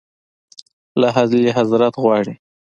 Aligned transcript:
له 1.01 1.09
اعلیحضرت 1.19 1.93
غواړي. 2.03 2.35